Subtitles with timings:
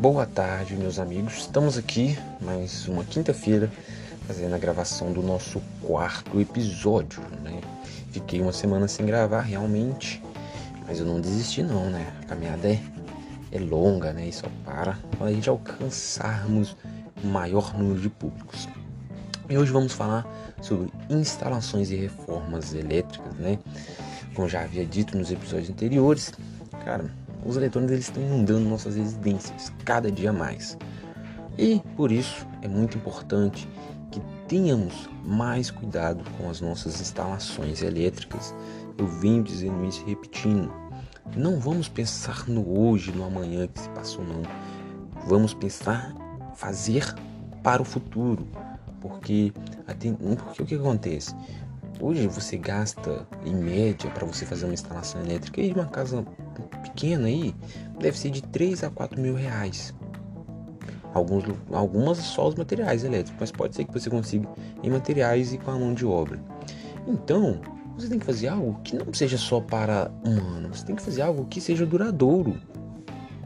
[0.00, 1.38] Boa tarde, meus amigos.
[1.38, 3.68] Estamos aqui mais uma quinta-feira
[4.28, 7.60] fazendo a gravação do nosso quarto episódio, né?
[8.12, 10.22] Fiquei uma semana sem gravar realmente,
[10.86, 12.12] mas eu não desisti não, né?
[12.22, 12.80] A caminhada é,
[13.50, 14.28] é longa, né?
[14.28, 16.76] E só para a gente alcançarmos
[17.20, 18.68] o maior número de públicos.
[19.50, 20.24] E hoje vamos falar
[20.62, 23.58] sobre instalações e reformas elétricas, né?
[24.32, 26.32] Como já havia dito nos episódios anteriores,
[26.84, 27.10] cara,
[27.44, 30.76] os eletrônicos eles estão inundando nossas residências cada dia mais.
[31.56, 33.68] E por isso é muito importante
[34.10, 38.54] que tenhamos mais cuidado com as nossas instalações elétricas.
[38.96, 40.72] Eu venho dizendo isso e repetindo.
[41.36, 44.42] Não vamos pensar no hoje, no amanhã que se passou, não.
[45.26, 46.14] Vamos pensar,
[46.54, 47.14] fazer
[47.62, 48.46] para o futuro.
[49.00, 49.52] Porque,
[50.44, 51.34] porque o que acontece?
[52.00, 56.24] Hoje você gasta, em média, para você fazer uma instalação elétrica em uma casa
[56.62, 57.54] pequena aí,
[57.98, 59.94] deve ser de 3 a 4 mil reais.
[61.14, 64.48] Alguns, algumas só os materiais elétricos, mas pode ser que você consiga
[64.82, 66.38] em materiais e com a mão de obra.
[67.06, 67.60] Então,
[67.96, 71.02] você tem que fazer algo que não seja só para um ano, você tem que
[71.02, 72.60] fazer algo que seja duradouro.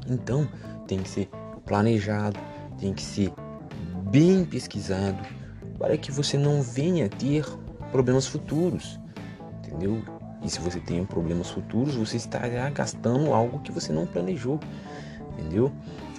[0.09, 0.49] Então,
[0.87, 1.29] tem que ser
[1.65, 2.39] planejado,
[2.79, 3.33] tem que ser
[4.11, 5.23] bem pesquisado,
[5.79, 7.47] para que você não venha ter
[7.91, 9.01] problemas futuros,
[9.59, 10.03] entendeu?
[10.43, 14.59] E se você tem problemas futuros, você estará gastando algo que você não planejou,
[15.39, 15.73] entendeu?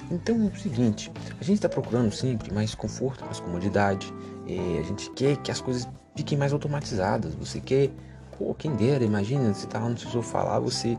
[0.09, 4.13] Então é o seguinte, a gente está procurando sempre mais conforto, mais comodidade,
[4.47, 7.89] é, a gente quer que as coisas fiquem mais automatizadas, você quer,
[8.37, 10.97] pô, quem dera, imagina, você tá lá no seu sofá lá, você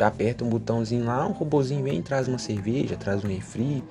[0.00, 3.82] aperta um botãozinho lá, um robozinho vem, traz uma cerveja, traz um refri,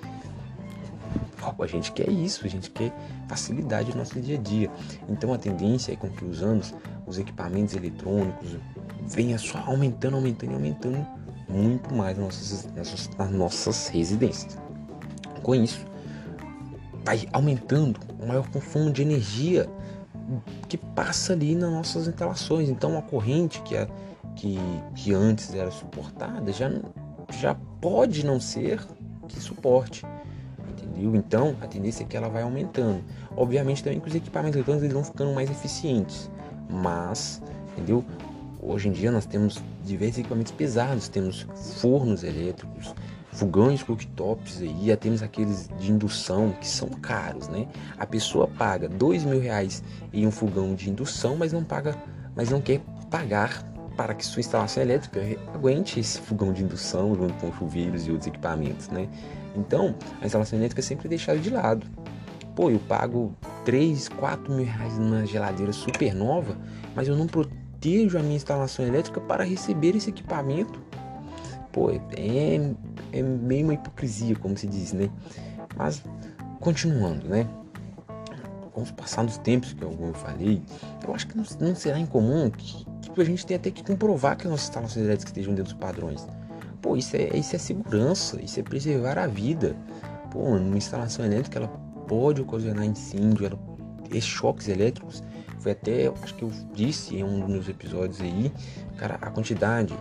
[1.64, 2.94] a gente quer isso, a gente quer
[3.28, 4.70] facilidade no nosso dia a dia.
[5.08, 6.74] Então a tendência é com que os anos,
[7.10, 8.56] os equipamentos eletrônicos
[9.08, 11.08] venha só aumentando, aumentando e aumentando
[11.50, 14.56] muito mais nas nossas, nossas residências.
[15.42, 15.84] Com isso,
[17.04, 19.68] vai aumentando o maior consumo de energia
[20.68, 22.70] que passa ali nas nossas instalações.
[22.70, 23.88] Então a corrente que, a,
[24.36, 24.60] que,
[24.94, 26.70] que antes era suportada já,
[27.40, 28.86] já pode não ser
[29.28, 30.06] que suporte
[31.00, 31.16] entendeu?
[31.16, 33.04] Então, a tendência é que ela vai aumentando.
[33.36, 36.30] Obviamente também que os equipamentos eletrônicos eles vão ficando mais eficientes,
[36.70, 37.42] mas,
[37.72, 38.04] entendeu?
[38.62, 41.48] Hoje em dia nós temos diversos equipamentos pesados, temos
[41.80, 42.94] fornos elétricos,
[43.32, 47.68] fogões cooktops aí, já temos aqueles de indução que são caros, né?
[47.98, 49.82] A pessoa paga dois mil reais
[50.12, 51.96] em um fogão de indução, mas não paga,
[52.36, 53.64] mas não quer pagar
[53.96, 55.20] para que sua instalação elétrica
[55.54, 59.08] aguente esse fogão de indução junto com chuveiros e outros equipamentos, né?
[59.56, 61.86] Então, a instalação elétrica é sempre deixada de lado.
[62.56, 63.34] Pô, eu pago
[63.70, 66.58] 3, 4 mil reais numa geladeira super nova,
[66.96, 70.82] mas eu não protejo a minha instalação elétrica para receber esse equipamento.
[71.72, 72.74] Pô, é,
[73.14, 75.08] é meio uma hipocrisia, como se diz, né?
[75.78, 76.04] Mas,
[76.60, 77.48] continuando, né?
[78.74, 80.64] Com os passados tempos, que eu falei,
[81.08, 84.36] eu acho que não, não será incomum que, que a gente tenha até que comprovar
[84.36, 86.28] que as nossas instalações elétricas estejam dentro dos padrões.
[86.82, 89.76] Pô, isso é, isso é segurança, isso é preservar a vida.
[90.32, 93.58] Pô, uma instalação elétrica ela pode ocasionar incêndio,
[94.20, 95.24] choques elétricos.
[95.60, 98.52] Foi até, acho que eu disse em um dos meus episódios aí,
[98.98, 99.96] cara, a quantidade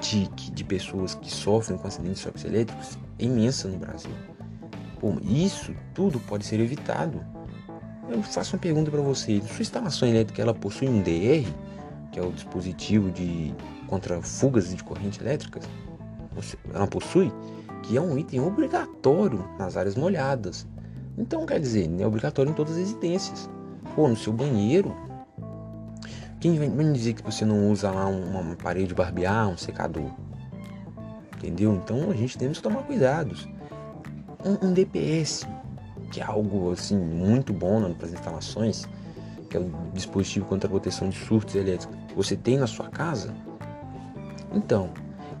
[0.00, 4.10] de, de pessoas que sofrem com acidentes de choques elétricos é imensa no Brasil.
[4.98, 7.20] Pô, isso tudo pode ser evitado.
[8.08, 11.46] Eu faço uma pergunta para você: sua instalação elétrica ela possui um DR,
[12.10, 13.54] que é o dispositivo de
[13.86, 15.60] contra fugas de corrente elétrica,
[16.72, 17.30] ela possui,
[17.82, 20.66] que é um item obrigatório nas áreas molhadas.
[21.16, 23.48] Então, quer dizer, é obrigatório em todas as residências.
[23.94, 24.94] Pô, no seu banheiro.
[26.40, 30.10] Quem vai me dizer que você não usa lá uma parede de barbear, um secador?
[31.36, 31.74] Entendeu?
[31.74, 33.48] Então a gente tem que tomar cuidados.
[34.44, 35.46] Um, um DPS,
[36.10, 38.88] que é algo assim muito bom né, instalações,
[39.48, 43.32] que é o dispositivo contra a proteção de surtos elétricos, você tem na sua casa,
[44.54, 44.90] então,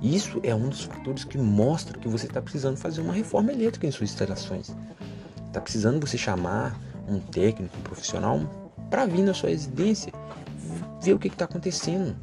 [0.00, 3.86] isso é um dos fatores que mostra que você está precisando fazer uma reforma elétrica
[3.86, 4.74] em suas instalações.
[5.52, 8.40] Está precisando você chamar um técnico, um profissional
[8.88, 10.10] para vir na sua residência,
[11.02, 12.16] ver o que está acontecendo,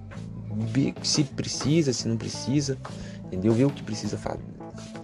[0.51, 2.77] ver se precisa, se não precisa,
[3.25, 3.53] entendeu?
[3.53, 4.19] Ver o que precisa,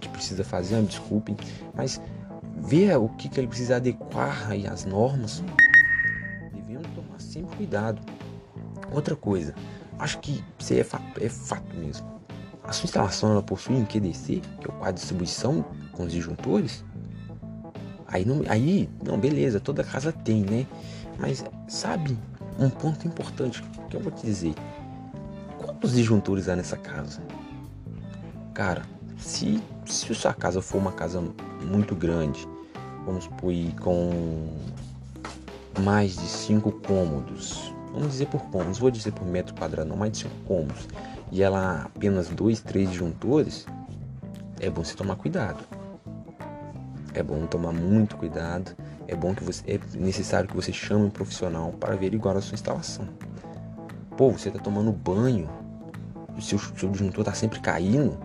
[0.00, 1.36] que precisa fazer, desculpem,
[1.72, 2.00] mas
[2.56, 5.42] ver o que, que ele precisa adequar aí às normas.
[6.52, 8.02] Devemos tomar sempre cuidado.
[8.92, 9.54] Outra coisa,
[9.98, 12.06] Acho que isso é fato, é fato mesmo.
[12.62, 16.12] A sua instalação ela possui um QDC, que é o quadro de distribuição com os
[16.12, 16.84] disjuntores.
[18.08, 20.66] Aí não, aí, não, beleza, toda casa tem, né?
[21.18, 22.16] Mas sabe
[22.58, 24.54] um ponto importante que eu vou te dizer.
[25.58, 27.20] Quantos disjuntores há nessa casa?
[28.54, 28.82] Cara,
[29.18, 31.22] Se, se sua casa for uma casa
[31.62, 32.46] muito grande,
[33.04, 34.48] vamos supor com
[35.80, 40.12] mais de 5 cômodos, vamos dizer por cômodos, vou dizer por metro quadrado, não mais
[40.12, 40.88] de 5 cômodos,
[41.32, 43.66] e ela apenas dois, três disjuntores,
[44.60, 45.58] é bom você tomar cuidado.
[47.16, 48.76] É bom tomar muito cuidado.
[49.08, 52.54] É bom que você é necessário que você chame um profissional para averiguar a sua
[52.54, 53.08] instalação.
[54.18, 55.48] Pô, você está tomando banho,
[56.36, 58.18] o seu, seu disjuntor está sempre caindo.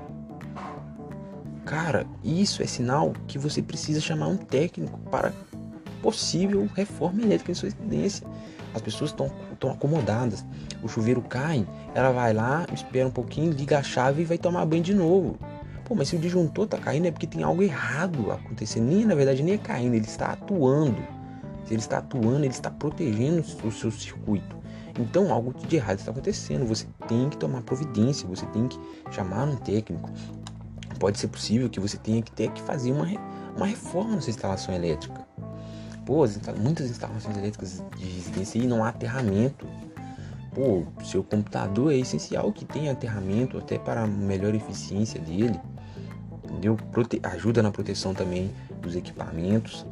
[1.65, 5.31] Cara, isso é sinal que você precisa chamar um técnico para
[6.01, 8.27] possível reforma elétrica em sua residência.
[8.73, 10.43] As pessoas estão acomodadas.
[10.83, 11.65] O chuveiro cai,
[11.95, 15.39] ela vai lá, espera um pouquinho, liga a chave e vai tomar banho de novo.
[15.91, 18.85] Pô, mas se o disjuntor tá caindo é porque tem algo errado acontecendo.
[18.85, 21.05] Nem, na verdade, nem é caindo, ele está atuando.
[21.65, 24.55] Se ele está atuando, ele está protegendo o seu circuito.
[24.97, 26.65] Então, algo de errado está acontecendo.
[26.65, 28.79] Você tem que tomar providência, você tem que
[29.11, 30.09] chamar um técnico.
[30.97, 33.07] Pode ser possível que você tenha que ter que fazer uma,
[33.57, 35.27] uma reforma na sua instalação elétrica.
[36.05, 36.23] Pô,
[36.57, 39.67] muitas instalações elétricas de residência aí não há aterramento.
[40.53, 45.59] Pô, seu computador é essencial que tenha aterramento até para melhor eficiência dele
[46.51, 46.77] entendeu?
[46.91, 48.51] Prote ajuda na proteção também
[48.81, 49.85] dos equipamentos,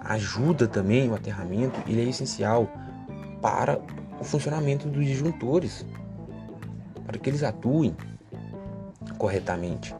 [0.00, 2.68] ajuda também o aterramento, ele é essencial
[3.40, 3.78] para
[4.18, 5.84] o funcionamento dos disjuntores,
[7.06, 7.94] para que eles atuem
[9.18, 9.94] corretamente.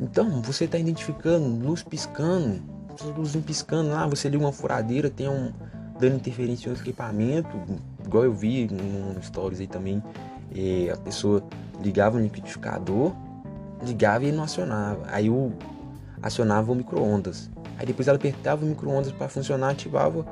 [0.00, 2.62] Então, você está identificando luz piscando,
[3.16, 5.52] luz piscando lá, você liga uma furadeira, tem um
[5.98, 7.48] dando interferência no equipamento,
[8.04, 10.02] igual eu vi no stories aí também,
[10.92, 11.42] a pessoa
[11.82, 13.14] ligava o liquidificador
[13.82, 15.06] ligava e não acionava.
[15.08, 15.52] Aí o
[16.22, 17.50] acionava o micro-ondas.
[17.78, 20.26] Aí depois ela apertava o micro-ondas para funcionar, ativava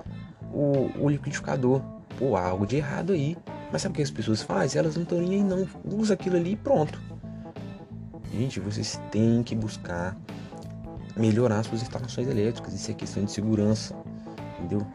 [0.52, 1.80] o, o liquidificador.
[2.18, 3.36] Pô, algo de errado aí.
[3.70, 4.78] Mas sabe o que as pessoas fazem?
[4.78, 5.66] Elas não estão nem aí não.
[5.84, 7.00] Usa aquilo ali e pronto.
[8.32, 10.16] Gente, vocês têm que buscar
[11.16, 12.74] melhorar suas instalações elétricas.
[12.74, 13.94] Isso é questão de segurança.
[14.58, 14.86] Entendeu?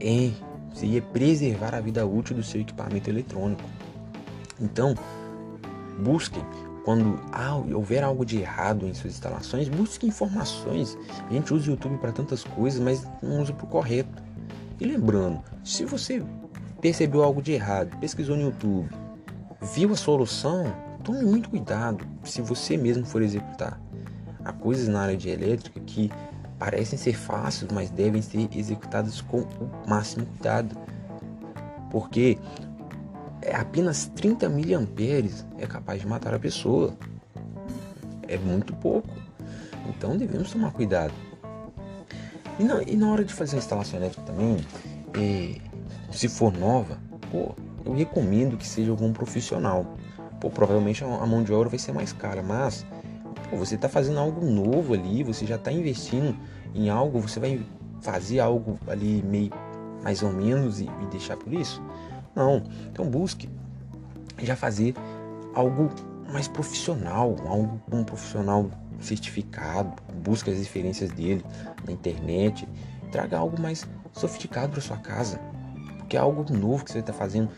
[0.00, 0.30] É,
[0.74, 3.62] seria preservar a vida útil do seu equipamento eletrônico.
[4.60, 4.94] Então,
[6.02, 6.42] busquem
[6.84, 7.20] quando
[7.74, 10.96] houver algo de errado em suas instalações, busque informações.
[11.28, 14.22] A gente usa o YouTube para tantas coisas, mas não usa para o correto.
[14.80, 16.22] E lembrando, se você
[16.80, 18.88] percebeu algo de errado, pesquisou no YouTube,
[19.74, 20.74] viu a solução,
[21.04, 23.78] tome muito cuidado se você mesmo for executar.
[24.42, 26.10] Há coisas na área de elétrica que
[26.60, 30.76] parecem ser fáceis, mas devem ser executadas com o máximo cuidado.
[31.90, 32.38] Porque
[33.40, 36.94] é apenas 30 miliamperes é capaz de matar a pessoa.
[38.28, 39.08] É muito pouco.
[39.88, 41.14] Então devemos tomar cuidado.
[42.58, 44.58] E na, e na hora de fazer a instalação elétrica também,
[45.14, 45.56] é,
[46.12, 46.98] se for nova,
[47.32, 47.54] pô,
[47.86, 49.96] eu recomendo que seja algum profissional.
[50.38, 52.84] Pô, provavelmente a mão de obra vai ser mais cara, mas
[53.52, 56.36] você está fazendo algo novo ali, você já está investindo
[56.74, 57.60] em algo, você vai
[58.00, 59.50] fazer algo ali meio
[60.02, 61.82] mais ou menos e, e deixar por isso.
[62.34, 62.62] Não.
[62.90, 63.48] Então busque
[64.38, 64.94] já fazer
[65.54, 65.90] algo
[66.32, 68.70] mais profissional, algo um profissional
[69.00, 71.44] certificado, busque as referências dele
[71.84, 72.68] na internet,
[73.10, 75.40] traga algo mais sofisticado para sua casa,
[75.98, 77.50] porque é algo novo que você está fazendo.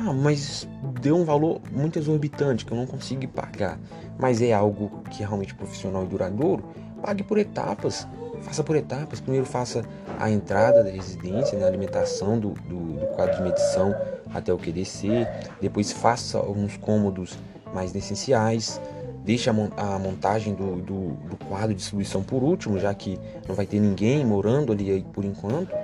[0.00, 0.68] Ah, mas
[1.00, 3.80] deu um valor muito exorbitante que eu não consigo pagar,
[4.16, 6.62] mas é algo que é realmente profissional e duradouro.
[7.02, 8.06] Pague por etapas,
[8.42, 9.18] faça por etapas.
[9.18, 9.84] Primeiro faça
[10.20, 13.92] a entrada da residência, né, a alimentação do, do, do quadro de medição
[14.32, 15.26] até o QDC.
[15.60, 17.36] Depois faça alguns cômodos
[17.74, 18.80] mais essenciais.
[19.24, 23.18] Deixe a, montagem do, do, do, quadro de distribuição por último, já que
[23.48, 25.74] não vai ter ninguém morando ali por enquanto.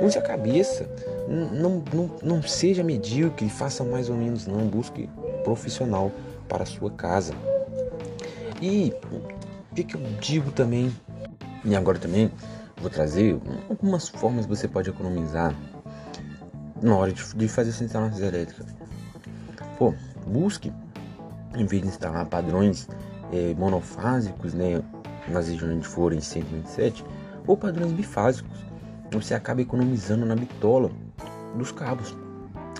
[0.00, 0.90] Use a cabeça.
[1.28, 4.66] Não, não, não seja medíocre, faça mais ou menos não.
[4.66, 5.08] Busque
[5.44, 6.10] profissional
[6.48, 7.34] para a sua casa.
[8.60, 10.92] E o que, que eu digo também
[11.64, 12.30] e agora também
[12.80, 13.38] vou trazer
[13.68, 15.54] algumas formas que você pode economizar
[16.80, 18.66] na hora de, de fazer essa instalação elétrica.
[19.78, 19.94] Pô,
[20.26, 20.72] busque,
[21.54, 22.88] em vez de instalar padrões
[23.32, 24.82] é, monofásicos, né,
[25.28, 27.04] nas regiões onde forem 127,
[27.46, 28.58] ou padrões bifásicos.
[29.12, 30.90] Você acaba economizando na bitola
[31.56, 32.16] dos cabos.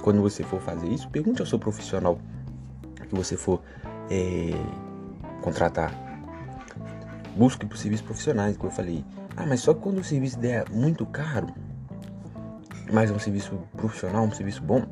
[0.00, 2.18] Quando você for fazer isso, pergunte ao seu profissional
[3.08, 3.62] que você for
[4.10, 4.50] é,
[5.42, 6.12] contratar
[7.36, 9.04] busque por serviços profissionais, como eu falei.
[9.36, 11.48] Ah, mas só quando o serviço der muito caro,
[12.92, 14.84] mas é um serviço profissional, um serviço bom,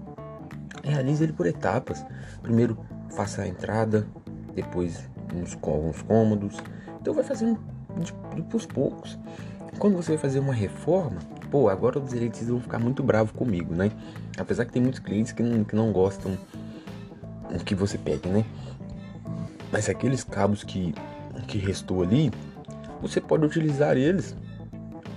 [0.83, 2.05] realize ele por etapas.
[2.43, 2.79] Primeiro
[3.11, 4.07] faça a entrada,
[4.55, 6.57] depois uns, alguns cômodos.
[7.01, 7.61] Então vai fazendo
[7.99, 9.19] de, de, de poucos.
[9.79, 13.75] Quando você vai fazer uma reforma, pô, agora os eletricistas vão ficar muito bravos comigo,
[13.75, 13.91] né?
[14.39, 16.37] Apesar que tem muitos clientes que não, que não gostam
[17.65, 18.45] que você pegue, né?
[19.73, 20.95] Mas aqueles cabos que,
[21.47, 22.31] que restou ali,
[23.01, 24.37] você pode utilizar eles.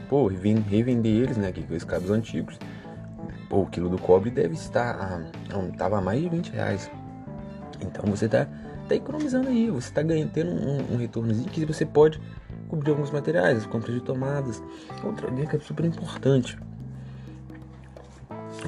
[0.09, 1.47] Pô, revender eles, né?
[1.47, 2.57] Aqueles cabos antigos.
[3.49, 4.95] Pô, o quilo do cobre deve estar.
[4.95, 6.89] A, tava a mais de 20 reais.
[7.81, 8.47] Então você tá,
[8.87, 9.69] tá economizando aí.
[9.69, 12.19] Você tá ganhando, tendo um, um retornozinho que você pode
[12.73, 14.63] cobrir alguns materiais, as compras de tomadas.
[15.03, 16.57] Outra dica super importante.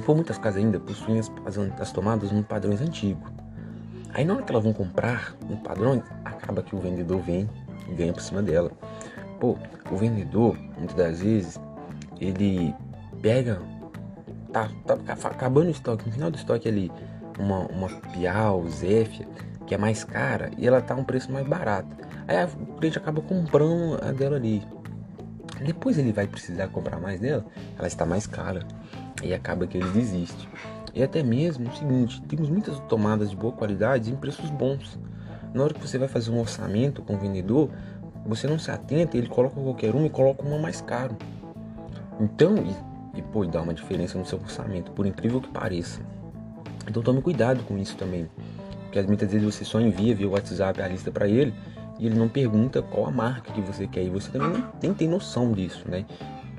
[0.06, 3.28] Por muitas casas ainda possuem as, as, as tomadas no padrões antigos.
[4.14, 7.50] Aí na hora que elas vão comprar um padrão, acaba que o vendedor vem
[7.90, 8.72] e ganha por cima dela.
[9.40, 9.58] Pô,
[9.90, 11.60] o vendedor, muitas das vezes,
[12.20, 12.76] ele
[13.22, 13.60] pega.
[14.54, 16.90] Tá, tá acabando o estoque, no final do estoque ali,
[17.38, 19.28] uma, uma Piau, Zéfia,
[19.68, 22.05] que é mais cara, e ela tá um preço mais barato.
[22.28, 24.64] Aí o cliente acaba comprando a dela ali.
[25.64, 27.46] Depois ele vai precisar comprar mais dela,
[27.78, 28.66] ela está mais cara.
[29.24, 30.50] E acaba que ele desiste.
[30.94, 35.00] E até mesmo o seguinte, temos muitas tomadas de boa qualidade em preços bons.
[35.54, 37.70] Na hora que você vai fazer um orçamento com o vendedor,
[38.26, 41.16] você não se atenta, ele coloca qualquer uma e coloca uma mais caro.
[42.20, 46.02] Então, e, e pô, dá uma diferença no seu orçamento, por incrível que pareça.
[46.88, 48.30] Então tome cuidado com isso também.
[48.84, 51.54] Porque muitas vezes você só envia via WhatsApp a lista para ele
[52.00, 54.04] e ele não pergunta qual a marca que você quer.
[54.04, 56.06] E você também nem tem noção disso, né?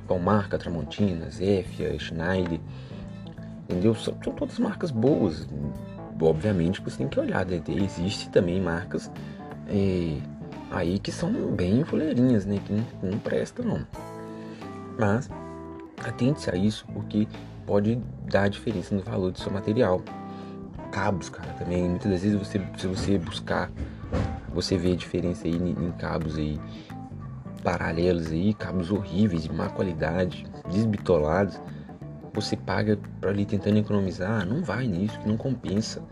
[0.06, 2.60] Qual marca, Tramontina, Zefia, Schneider
[3.68, 3.94] entendeu?
[3.94, 5.46] São, são todas marcas boas.
[6.20, 7.60] Obviamente você tem que olhar, né?
[7.68, 9.10] existe também marcas
[9.68, 10.16] é,
[10.70, 12.58] aí que são bem fuleirinhas, né?
[12.64, 13.86] Que não, não prestam não.
[14.98, 15.28] Mas
[16.02, 17.28] atente-se a isso porque
[17.66, 17.96] pode
[18.30, 20.00] dar diferença no valor do seu material.
[20.90, 23.70] Cabos, cara, também muitas das vezes você, se você buscar,
[24.56, 26.58] você vê a diferença aí em, cabos aí
[27.62, 31.60] paralelos aí, cabos horríveis de má qualidade, desbitolados
[32.36, 36.02] você paga para ali tentando economizar, não vai nisso, que não compensa.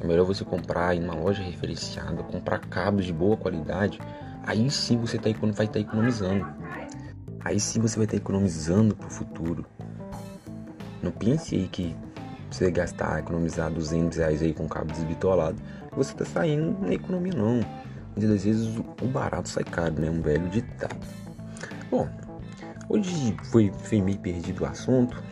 [0.00, 3.98] É melhor você comprar em uma loja referenciada, comprar cabos de boa qualidade.
[4.44, 6.46] Aí sim você tá, vai estar tá economizando.
[7.44, 9.66] Aí sim você vai estar tá economizando para o futuro.
[11.02, 11.96] Não pense aí que
[12.48, 15.56] você gastar, economizar 200 reais aí com cabo desbitolado,
[15.96, 17.60] você tá saindo na economia não.
[18.16, 20.10] Muitas vezes o barato sai caro, né?
[20.10, 20.96] Um velho ditado.
[21.90, 22.08] Bom,
[22.88, 25.22] hoje foi, foi meio perdido o assunto,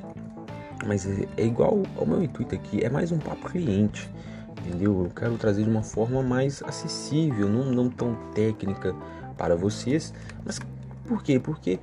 [0.87, 4.10] mas é, é igual ao meu intuito aqui, é mais um papo cliente,
[4.58, 5.04] entendeu?
[5.04, 8.94] Eu quero trazer de uma forma mais acessível, não, não tão técnica
[9.37, 10.12] para vocês.
[10.44, 10.60] Mas
[11.06, 11.38] por quê?
[11.38, 11.78] Porque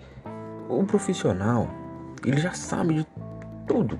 [0.70, 1.68] o profissional,
[2.25, 3.08] ele já sabe de
[3.68, 4.00] tudo.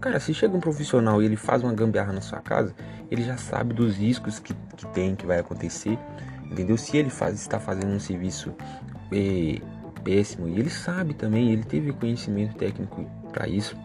[0.00, 2.74] Cara, se chega um profissional e ele faz uma gambiarra na sua casa,
[3.10, 5.98] ele já sabe dos riscos que, que tem, que vai acontecer,
[6.44, 6.76] entendeu?
[6.76, 8.54] Se ele faz, está fazendo um serviço
[9.12, 9.60] é,
[10.02, 13.76] péssimo, e ele sabe também, ele teve conhecimento técnico para isso,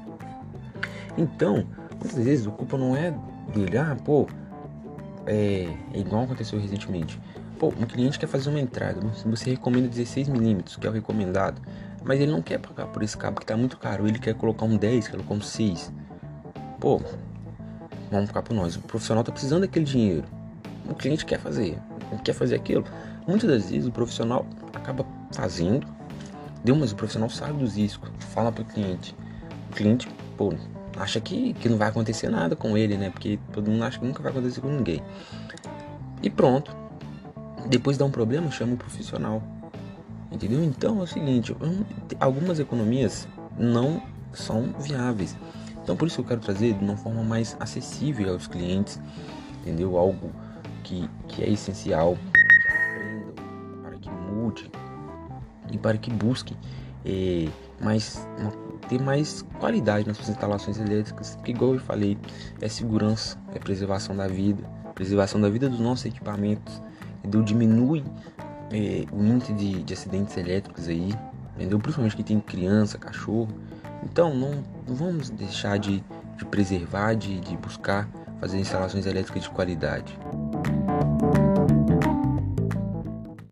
[1.17, 1.67] então,
[1.99, 3.13] muitas vezes o culpa não é
[3.53, 4.27] dele, ah, pô,
[5.25, 7.19] é, é igual aconteceu recentemente.
[7.59, 11.61] Pô, um cliente quer fazer uma entrada, você recomenda 16mm, que é o recomendado,
[12.03, 14.65] mas ele não quer pagar por esse cabo que tá muito caro, ele quer colocar
[14.65, 15.93] um 10, quer colocar um 6.
[16.79, 16.99] Pô,
[18.11, 20.25] vamos ficar por nós, o profissional tá precisando daquele dinheiro.
[20.89, 21.79] O cliente quer fazer,
[22.23, 22.83] quer fazer aquilo.
[23.27, 25.87] Muitas das vezes o profissional acaba fazendo,
[26.63, 29.15] deu, mas o profissional sabe dos riscos, fala pro cliente.
[29.69, 30.53] O cliente, pô,
[30.97, 33.09] acha que, que não vai acontecer nada com ele, né?
[33.09, 35.01] Porque todo mundo acha que nunca vai acontecer com ninguém.
[36.21, 36.75] E pronto.
[37.67, 39.41] Depois dá um problema, chama um profissional.
[40.31, 40.63] Entendeu?
[40.63, 41.55] Então é o seguinte,
[42.19, 43.27] algumas economias
[43.57, 44.01] não
[44.33, 45.35] são viáveis.
[45.83, 48.99] Então por isso eu quero trazer de uma forma mais acessível aos clientes,
[49.61, 49.97] entendeu?
[49.97, 50.31] Algo
[50.83, 54.71] que, que é essencial que aprendam, para que mudem
[55.71, 56.57] e para que busquem
[57.05, 57.47] é,
[57.79, 62.17] mais uma ter mais qualidade nas suas instalações elétricas, porque igual eu falei,
[62.59, 66.81] é segurança, é preservação da vida, preservação da vida dos nossos equipamentos,
[67.19, 67.41] entendeu?
[67.41, 68.03] diminui
[68.69, 71.13] é, o índice de, de, acidentes elétricos aí,
[71.55, 71.79] entendeu?
[71.79, 73.47] Principalmente que tem criança, cachorro.
[74.03, 76.03] Então não, não vamos deixar de,
[76.37, 78.07] de preservar, de, de buscar
[78.39, 80.17] fazer instalações elétricas de qualidade.